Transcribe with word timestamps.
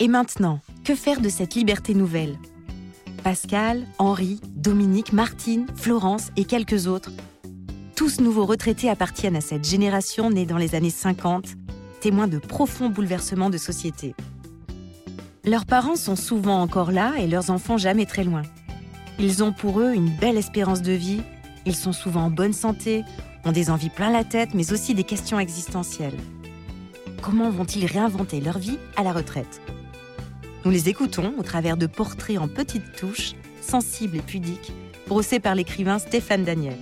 Et 0.00 0.06
maintenant, 0.06 0.60
que 0.84 0.94
faire 0.94 1.20
de 1.20 1.28
cette 1.28 1.56
liberté 1.56 1.92
nouvelle? 1.92 2.38
Pascal, 3.24 3.84
Henri, 3.98 4.40
Dominique, 4.54 5.12
Martine, 5.12 5.66
Florence 5.74 6.30
et 6.36 6.44
quelques 6.44 6.86
autres. 6.86 7.10
Tous 7.96 8.20
nouveaux 8.20 8.46
retraités 8.46 8.88
appartiennent 8.88 9.34
à 9.34 9.40
cette 9.40 9.68
génération 9.68 10.30
née 10.30 10.46
dans 10.46 10.56
les 10.56 10.76
années 10.76 10.90
50, 10.90 11.46
témoins 12.00 12.28
de 12.28 12.38
profonds 12.38 12.90
bouleversements 12.90 13.50
de 13.50 13.58
société. 13.58 14.14
Leurs 15.44 15.66
parents 15.66 15.96
sont 15.96 16.14
souvent 16.14 16.62
encore 16.62 16.92
là 16.92 17.14
et 17.18 17.26
leurs 17.26 17.50
enfants 17.50 17.76
jamais 17.76 18.06
très 18.06 18.22
loin. 18.22 18.42
Ils 19.18 19.42
ont 19.42 19.52
pour 19.52 19.80
eux 19.80 19.94
une 19.94 20.10
belle 20.10 20.36
espérance 20.36 20.80
de 20.80 20.92
vie, 20.92 21.22
ils 21.66 21.74
sont 21.74 21.92
souvent 21.92 22.26
en 22.26 22.30
bonne 22.30 22.52
santé, 22.52 23.02
ont 23.44 23.50
des 23.50 23.68
envies 23.68 23.90
plein 23.90 24.12
la 24.12 24.22
tête, 24.22 24.50
mais 24.54 24.72
aussi 24.72 24.94
des 24.94 25.02
questions 25.02 25.40
existentielles. 25.40 26.16
Comment 27.20 27.50
vont-ils 27.50 27.86
réinventer 27.86 28.40
leur 28.40 28.58
vie 28.58 28.78
à 28.94 29.02
la 29.02 29.12
retraite? 29.12 29.60
Nous 30.68 30.74
les 30.74 30.90
écoutons 30.90 31.32
au 31.38 31.42
travers 31.42 31.78
de 31.78 31.86
portraits 31.86 32.36
en 32.36 32.46
petites 32.46 32.92
touches, 32.92 33.32
sensibles 33.62 34.18
et 34.18 34.20
pudiques, 34.20 34.70
brossés 35.06 35.40
par 35.40 35.54
l'écrivain 35.54 35.98
Stéphane 35.98 36.44
Daniel. 36.44 36.76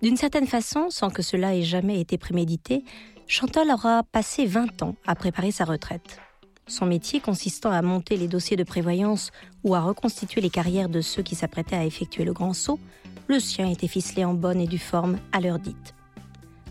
D'une 0.00 0.16
certaine 0.16 0.46
façon, 0.46 0.90
sans 0.90 1.10
que 1.10 1.20
cela 1.20 1.56
ait 1.56 1.64
jamais 1.64 2.00
été 2.00 2.16
prémédité, 2.16 2.84
Chantal 3.26 3.72
aura 3.72 4.04
passé 4.04 4.46
20 4.46 4.84
ans 4.84 4.94
à 5.04 5.16
préparer 5.16 5.50
sa 5.50 5.64
retraite. 5.64 6.20
Son 6.68 6.86
métier 6.86 7.18
consistant 7.18 7.72
à 7.72 7.82
monter 7.82 8.16
les 8.16 8.28
dossiers 8.28 8.56
de 8.56 8.62
prévoyance 8.62 9.32
ou 9.64 9.74
à 9.74 9.80
reconstituer 9.80 10.40
les 10.40 10.50
carrières 10.50 10.88
de 10.88 11.00
ceux 11.00 11.24
qui 11.24 11.34
s'apprêtaient 11.34 11.74
à 11.74 11.84
effectuer 11.84 12.24
le 12.24 12.32
grand 12.32 12.52
saut, 12.52 12.78
le 13.26 13.40
sien 13.40 13.68
était 13.68 13.88
ficelé 13.88 14.24
en 14.24 14.34
bonne 14.34 14.60
et 14.60 14.68
due 14.68 14.78
forme 14.78 15.18
à 15.32 15.40
l'heure 15.40 15.58
dite. 15.58 15.96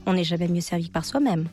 On 0.05 0.13
n'est 0.13 0.23
jamais 0.23 0.47
mieux 0.47 0.61
servi 0.61 0.87
par 0.87 1.03
soi-même. 1.03 1.49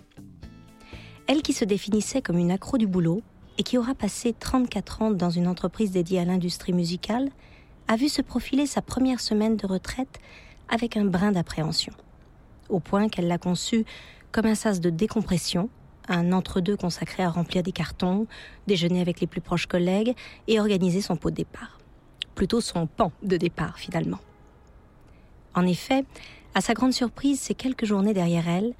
Elle 1.26 1.42
qui 1.42 1.52
se 1.52 1.64
définissait 1.64 2.22
comme 2.22 2.38
une 2.38 2.52
accro 2.52 2.78
du 2.78 2.86
boulot 2.86 3.22
et 3.60 3.62
qui 3.62 3.76
aura 3.76 3.94
passé 3.94 4.32
34 4.32 5.02
ans 5.02 5.10
dans 5.10 5.28
une 5.28 5.46
entreprise 5.46 5.90
dédiée 5.90 6.18
à 6.18 6.24
l'industrie 6.24 6.72
musicale, 6.72 7.28
a 7.88 7.96
vu 7.96 8.08
se 8.08 8.22
profiler 8.22 8.64
sa 8.64 8.80
première 8.80 9.20
semaine 9.20 9.58
de 9.58 9.66
retraite 9.66 10.18
avec 10.70 10.96
un 10.96 11.04
brin 11.04 11.30
d'appréhension. 11.30 11.92
Au 12.70 12.80
point 12.80 13.10
qu'elle 13.10 13.28
l'a 13.28 13.36
conçu 13.36 13.84
comme 14.32 14.46
un 14.46 14.54
sas 14.54 14.80
de 14.80 14.88
décompression, 14.88 15.68
un 16.08 16.32
entre-deux 16.32 16.78
consacré 16.78 17.22
à 17.22 17.28
remplir 17.28 17.62
des 17.62 17.72
cartons, 17.72 18.26
déjeuner 18.66 19.02
avec 19.02 19.20
les 19.20 19.26
plus 19.26 19.42
proches 19.42 19.66
collègues 19.66 20.14
et 20.48 20.58
organiser 20.58 21.02
son 21.02 21.16
pot 21.16 21.28
de 21.28 21.36
départ. 21.36 21.80
Plutôt 22.34 22.62
son 22.62 22.86
pan 22.86 23.12
de 23.22 23.36
départ 23.36 23.78
finalement. 23.78 24.20
En 25.54 25.66
effet, 25.66 26.06
à 26.54 26.62
sa 26.62 26.72
grande 26.72 26.94
surprise, 26.94 27.38
ces 27.38 27.54
quelques 27.54 27.84
journées 27.84 28.14
derrière 28.14 28.48
elle, 28.48 28.72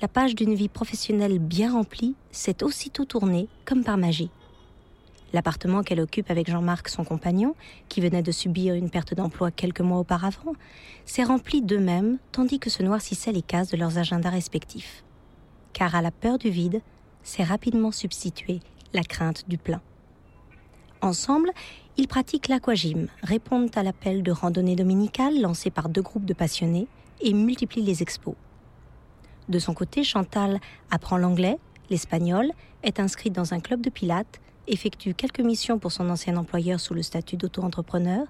la 0.00 0.08
page 0.08 0.34
d'une 0.34 0.54
vie 0.54 0.68
professionnelle 0.68 1.38
bien 1.38 1.72
remplie 1.72 2.14
s'est 2.30 2.62
aussitôt 2.62 3.04
tournée 3.04 3.48
comme 3.64 3.84
par 3.84 3.96
magie. 3.96 4.30
L'appartement 5.32 5.82
qu'elle 5.82 6.00
occupe 6.00 6.30
avec 6.30 6.50
Jean-Marc, 6.50 6.88
son 6.88 7.04
compagnon, 7.04 7.54
qui 7.88 8.00
venait 8.00 8.22
de 8.22 8.32
subir 8.32 8.74
une 8.74 8.90
perte 8.90 9.14
d'emploi 9.14 9.50
quelques 9.50 9.80
mois 9.80 9.98
auparavant, 9.98 10.52
s'est 11.04 11.24
rempli 11.24 11.62
d'eux-mêmes 11.62 12.18
tandis 12.32 12.58
que 12.58 12.70
se 12.70 12.82
noircissaient 12.82 13.32
les 13.32 13.42
cases 13.42 13.70
de 13.70 13.76
leurs 13.76 13.98
agendas 13.98 14.30
respectifs. 14.30 15.02
Car 15.72 15.94
à 15.94 16.02
la 16.02 16.10
peur 16.10 16.38
du 16.38 16.50
vide 16.50 16.80
s'est 17.22 17.42
rapidement 17.42 17.90
substituée 17.90 18.60
la 18.92 19.02
crainte 19.02 19.48
du 19.48 19.58
plein. 19.58 19.80
Ensemble, 21.02 21.50
ils 21.96 22.08
pratiquent 22.08 22.48
l'aquagym, 22.48 23.08
répondent 23.22 23.70
à 23.76 23.82
l'appel 23.82 24.22
de 24.22 24.30
randonnée 24.30 24.76
dominicale 24.76 25.40
lancé 25.40 25.70
par 25.70 25.88
deux 25.88 26.02
groupes 26.02 26.24
de 26.24 26.34
passionnés 26.34 26.86
et 27.20 27.32
multiplient 27.32 27.82
les 27.82 28.02
expos. 28.02 28.36
De 29.48 29.58
son 29.58 29.74
côté, 29.74 30.02
Chantal 30.02 30.60
apprend 30.90 31.18
l'anglais, 31.18 31.58
l'espagnol, 31.90 32.50
est 32.82 33.00
inscrite 33.00 33.32
dans 33.32 33.54
un 33.54 33.60
club 33.60 33.80
de 33.80 33.90
pilates, 33.90 34.40
effectue 34.66 35.14
quelques 35.14 35.40
missions 35.40 35.78
pour 35.78 35.92
son 35.92 36.10
ancien 36.10 36.36
employeur 36.36 36.80
sous 36.80 36.94
le 36.94 37.02
statut 37.02 37.36
d'auto-entrepreneur, 37.36 38.26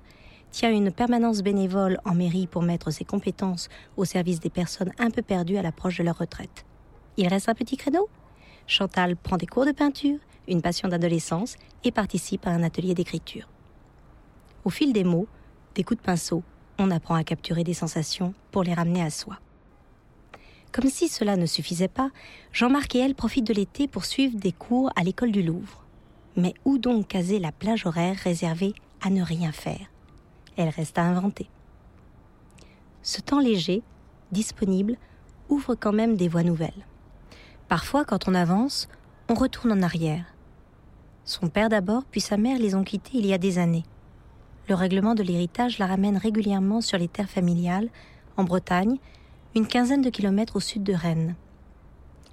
tient 0.51 0.71
une 0.71 0.93
permanence 0.93 1.43
bénévole 1.43 1.99
en 2.05 2.15
mairie 2.15 2.47
pour 2.47 2.63
mettre 2.63 2.91
ses 2.91 3.05
compétences 3.05 3.69
au 3.97 4.05
service 4.05 4.41
des 4.41 4.51
personnes 4.51 4.93
un 4.99 5.11
peu 5.11 5.23
perdues 5.23 5.57
à 5.57 5.63
l'approche 5.63 5.99
de 5.99 6.05
leur 6.05 6.19
retraite. 6.19 6.65
Il 7.17 7.29
reste 7.29 7.49
un 7.49 7.55
petit 7.55 7.77
créneau 7.77 8.09
Chantal 8.67 9.17
prend 9.17 9.37
des 9.37 9.47
cours 9.47 9.65
de 9.65 9.73
peinture, 9.73 10.19
une 10.49 10.61
passion 10.61 10.89
d'adolescence 10.89 11.57
et 11.85 11.93
participe 11.93 12.47
à 12.47 12.51
un 12.51 12.63
atelier 12.63 12.95
d'écriture. 12.95 13.49
Au 14.65 14.71
fil 14.71 14.93
des 14.93 15.05
mots, 15.05 15.29
des 15.75 15.85
coups 15.85 16.01
de 16.01 16.05
pinceau, 16.05 16.43
on 16.79 16.91
apprend 16.91 17.15
à 17.15 17.25
capturer 17.25 17.63
des 17.63 17.75
sensations 17.75 18.35
pour 18.51 18.65
les 18.65 18.75
ramener 18.75 19.03
à 19.03 19.11
soi. 19.11 19.39
Comme 20.77 20.91
si 20.91 21.09
cela 21.09 21.39
ne 21.39 21.47
suffisait 21.47 21.89
pas, 21.89 22.11
Jean-Marc 22.53 22.95
et 22.95 22.99
elle 22.99 23.15
profitent 23.15 23.47
de 23.47 23.55
l'été 23.55 23.89
pour 23.89 24.05
suivre 24.05 24.37
des 24.39 24.53
cours 24.53 24.91
à 24.95 25.05
l'école 25.05 25.33
du 25.33 25.43
Louvre. 25.43 25.87
Mais 26.37 26.53
où 26.67 26.77
donc 26.77 27.09
caser 27.09 27.39
la 27.39 27.51
plage 27.51 27.87
horaire 27.87 28.17
réservée 28.17 28.75
à 29.01 29.09
ne 29.09 29.23
rien 29.23 29.53
faire? 29.53 29.91
Elle 30.59 30.69
reste 30.69 30.99
à 30.99 31.05
inventer. 31.05 31.49
Ce 33.01 33.23
temps 33.23 33.41
léger, 33.41 33.83
disponible, 34.33 34.99
ouvre 35.49 35.75
quand 35.77 35.95
même 35.95 36.15
des 36.15 36.29
voies 36.29 36.43
nouvelles. 36.43 36.85
Parfois, 37.69 38.05
quand 38.05 38.29
on 38.29 38.35
avance, 38.35 38.87
on 39.31 39.35
retourne 39.35 39.73
en 39.73 39.81
arrière. 39.81 40.27
Son 41.25 41.49
père 41.49 41.71
d'abord, 41.71 42.05
puis 42.05 42.21
sa 42.21 42.37
mère 42.37 42.59
les 42.59 42.75
ont 42.75 42.85
quittés 42.85 43.17
il 43.17 43.25
y 43.25 43.33
a 43.33 43.39
des 43.39 43.59
années. 43.59 43.87
Le 44.69 44.75
règlement 44.75 45.15
de 45.15 45.23
l'héritage 45.23 45.79
la 45.79 45.87
ramène 45.87 46.19
régulièrement 46.19 46.83
sur 46.83 46.99
les 46.99 47.09
terres 47.09 47.31
familiales, 47.31 47.89
en 48.37 48.45
Bretagne, 48.45 48.99
une 49.57 49.67
quinzaine 49.67 50.03
de 50.03 50.11
kilomètres 50.11 50.57
au 50.57 50.61
sud 50.61 50.83
de 50.83 50.93
Rennes. 50.93 51.35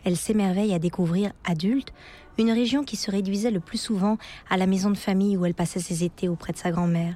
Elle 0.04 0.18
s'émerveille 0.18 0.74
à 0.74 0.80
découvrir, 0.80 1.32
adulte, 1.46 1.94
une 2.38 2.52
région 2.52 2.84
qui 2.84 2.98
se 2.98 3.10
réduisait 3.10 3.50
le 3.50 3.62
plus 3.62 3.78
souvent 3.78 4.18
à 4.50 4.58
la 4.58 4.68
maison 4.68 4.90
de 4.92 4.98
famille 4.98 5.38
où 5.38 5.46
elle 5.46 5.54
passait 5.54 5.80
ses 5.80 6.04
étés 6.04 6.28
auprès 6.28 6.52
de 6.52 6.58
sa 6.58 6.72
grand-mère. 6.72 7.16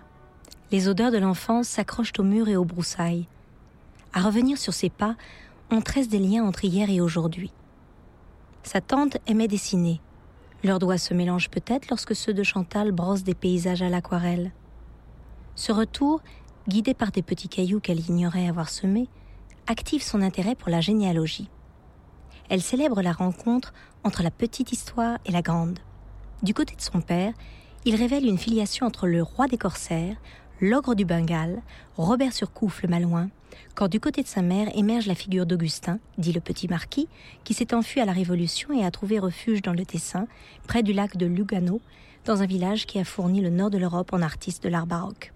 Les 0.71 0.87
odeurs 0.87 1.11
de 1.11 1.17
l'enfance 1.17 1.67
s'accrochent 1.67 2.13
aux 2.19 2.23
murs 2.23 2.47
et 2.47 2.55
aux 2.55 2.63
broussailles. 2.63 3.27
À 4.13 4.21
revenir 4.21 4.57
sur 4.57 4.73
ses 4.73 4.89
pas, 4.89 5.17
on 5.71 5.81
tresse 5.81 6.07
des 6.07 6.19
liens 6.19 6.45
entre 6.45 6.63
hier 6.63 6.89
et 6.89 7.01
aujourd'hui. 7.01 7.51
Sa 8.63 8.79
tante 8.79 9.17
aimait 9.27 9.49
dessiner. 9.49 9.99
Leurs 10.63 10.79
doigts 10.79 10.97
se 10.97 11.13
mélangent 11.13 11.49
peut-être 11.49 11.89
lorsque 11.89 12.15
ceux 12.15 12.33
de 12.33 12.43
Chantal 12.43 12.93
brossent 12.93 13.25
des 13.25 13.35
paysages 13.35 13.81
à 13.81 13.89
l'aquarelle. 13.89 14.53
Ce 15.55 15.73
retour, 15.73 16.21
guidé 16.69 16.93
par 16.93 17.11
des 17.11 17.23
petits 17.23 17.49
cailloux 17.49 17.81
qu'elle 17.81 17.99
ignorait 17.99 18.47
avoir 18.47 18.69
semés, 18.69 19.09
active 19.67 20.01
son 20.01 20.21
intérêt 20.21 20.55
pour 20.55 20.69
la 20.69 20.81
généalogie. 20.81 21.49
Elle 22.49 22.61
célèbre 22.61 23.01
la 23.01 23.11
rencontre 23.11 23.73
entre 24.03 24.23
la 24.23 24.31
petite 24.31 24.71
histoire 24.71 25.17
et 25.25 25.31
la 25.31 25.41
grande. 25.41 25.79
Du 26.41 26.53
côté 26.53 26.75
de 26.75 26.81
son 26.81 27.01
père, 27.01 27.33
il 27.85 27.95
révèle 27.95 28.25
une 28.25 28.37
filiation 28.37 28.85
entre 28.85 29.07
le 29.07 29.21
roi 29.21 29.47
des 29.47 29.57
corsaires, 29.57 30.15
l'ogre 30.61 30.95
du 30.95 31.05
Bengale, 31.05 31.61
Robert 31.97 32.33
Surcouf 32.33 32.81
le 32.81 32.89
Malouin, 32.89 33.29
quand 33.75 33.87
du 33.87 33.99
côté 33.99 34.23
de 34.23 34.27
sa 34.27 34.41
mère 34.41 34.69
émerge 34.75 35.07
la 35.07 35.15
figure 35.15 35.45
d'Augustin, 35.45 35.99
dit 36.17 36.33
le 36.33 36.41
petit 36.41 36.67
marquis, 36.67 37.07
qui 37.43 37.53
s'est 37.53 37.73
enfui 37.73 37.99
à 37.99 38.05
la 38.05 38.13
Révolution 38.13 38.71
et 38.71 38.85
a 38.85 38.91
trouvé 38.91 39.19
refuge 39.19 39.61
dans 39.61 39.73
le 39.73 39.85
Tessin, 39.85 40.27
près 40.67 40.83
du 40.83 40.93
lac 40.93 41.17
de 41.17 41.25
Lugano, 41.25 41.81
dans 42.25 42.41
un 42.41 42.45
village 42.45 42.85
qui 42.85 42.99
a 42.99 43.03
fourni 43.03 43.41
le 43.41 43.49
nord 43.49 43.69
de 43.69 43.77
l'Europe 43.77 44.13
en 44.13 44.21
artistes 44.21 44.63
de 44.63 44.69
l'art 44.69 44.87
baroque. 44.87 45.33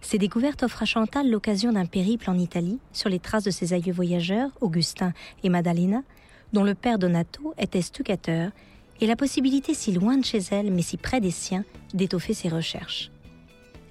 Ces 0.00 0.18
découvertes 0.18 0.62
offrent 0.62 0.82
à 0.82 0.86
Chantal 0.86 1.30
l'occasion 1.30 1.72
d'un 1.72 1.86
périple 1.86 2.30
en 2.30 2.38
Italie, 2.38 2.78
sur 2.92 3.08
les 3.08 3.18
traces 3.18 3.44
de 3.44 3.50
ses 3.50 3.72
aïeux 3.72 3.92
voyageurs, 3.92 4.50
Augustin 4.60 5.12
et 5.42 5.48
Maddalena, 5.48 6.02
dont 6.52 6.64
le 6.64 6.74
père 6.74 6.98
Donato 6.98 7.54
était 7.58 7.82
stuccateur, 7.82 8.50
et 9.00 9.06
la 9.06 9.16
possibilité 9.16 9.74
si 9.74 9.92
loin 9.92 10.16
de 10.16 10.24
chez 10.24 10.40
elle, 10.50 10.72
mais 10.72 10.82
si 10.82 10.96
près 10.96 11.20
des 11.20 11.30
siens, 11.30 11.64
d'étoffer 11.94 12.34
ses 12.34 12.48
recherches. 12.48 13.10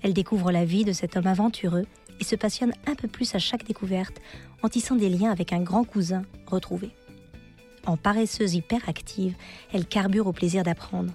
Elle 0.02 0.14
découvre 0.14 0.52
la 0.52 0.66
vie 0.66 0.86
de 0.86 0.92
cet 0.92 1.18
homme 1.18 1.28
aventureux 1.28 1.86
et 2.20 2.24
se 2.24 2.36
passionne 2.36 2.74
un 2.88 2.96
peu 2.96 3.08
plus 3.08 3.36
à 3.36 3.40
chaque 3.40 3.66
découverte 3.66 4.20
en 4.64 4.70
tissant 4.70 4.96
des 4.96 5.10
liens 5.10 5.32
avec 5.32 5.54
un 5.54 5.62
grand 5.62 5.84
cousin 5.84 6.24
retrouvé. 6.48 6.92
En 7.86 7.96
paresseuse 7.96 8.56
hyperactive, 8.56 9.36
elle 9.72 9.86
carbure 9.86 10.28
au 10.28 10.34
plaisir 10.34 10.64
d'apprendre. 10.64 11.14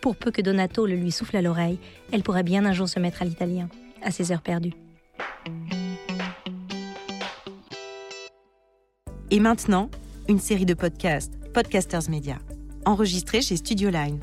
Pour 0.00 0.16
peu 0.16 0.30
que 0.30 0.42
Donato 0.42 0.86
le 0.86 0.96
lui 0.96 1.12
souffle 1.12 1.36
à 1.36 1.42
l'oreille, 1.42 1.78
elle 2.12 2.22
pourrait 2.22 2.42
bien 2.42 2.64
un 2.64 2.72
jour 2.72 2.88
se 2.88 2.98
mettre 2.98 3.22
à 3.22 3.24
l'italien, 3.24 3.68
à 4.04 4.10
ses 4.10 4.32
heures 4.32 4.42
perdues. 4.42 4.74
Et 9.30 9.40
maintenant, 9.40 9.90
une 10.28 10.38
série 10.38 10.66
de 10.66 10.74
podcasts, 10.74 11.32
Podcasters 11.52 12.08
Media, 12.08 12.38
enregistrés 12.84 13.42
chez 13.42 13.56
Studio 13.56 13.90
Line. 13.90 14.20